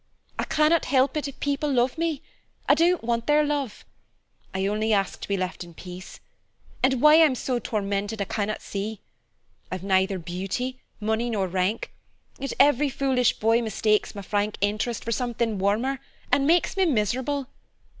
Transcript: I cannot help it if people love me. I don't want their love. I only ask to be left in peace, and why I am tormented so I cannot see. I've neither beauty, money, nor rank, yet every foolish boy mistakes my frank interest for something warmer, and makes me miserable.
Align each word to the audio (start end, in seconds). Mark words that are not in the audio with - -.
I 0.39 0.45
cannot 0.45 0.85
help 0.85 1.15
it 1.15 1.27
if 1.27 1.39
people 1.39 1.71
love 1.71 1.95
me. 1.95 2.23
I 2.67 2.73
don't 2.73 3.03
want 3.03 3.27
their 3.27 3.43
love. 3.45 3.85
I 4.51 4.65
only 4.65 4.93
ask 4.93 5.21
to 5.21 5.27
be 5.27 5.37
left 5.37 5.63
in 5.63 5.75
peace, 5.75 6.19
and 6.81 7.01
why 7.03 7.11
I 7.17 7.17
am 7.17 7.35
tormented 7.35 8.17
so 8.17 8.23
I 8.23 8.25
cannot 8.25 8.63
see. 8.63 9.01
I've 9.71 9.83
neither 9.83 10.17
beauty, 10.17 10.79
money, 10.99 11.29
nor 11.29 11.45
rank, 11.47 11.91
yet 12.39 12.53
every 12.59 12.89
foolish 12.89 13.33
boy 13.37 13.61
mistakes 13.61 14.15
my 14.15 14.23
frank 14.23 14.57
interest 14.59 15.03
for 15.03 15.11
something 15.11 15.59
warmer, 15.59 15.99
and 16.31 16.47
makes 16.47 16.75
me 16.75 16.87
miserable. 16.87 17.47